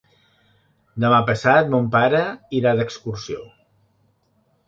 Demà 1.03 1.17
passat 1.27 1.69
mon 1.75 1.91
pare 1.97 2.21
irà 2.61 2.73
d'excursió. 2.79 3.45